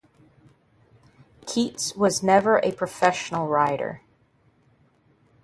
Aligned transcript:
Keats 1.45 1.95
was 1.95 2.23
never 2.23 2.57
a 2.63 2.71
professional 2.71 3.47
writer. 3.47 4.01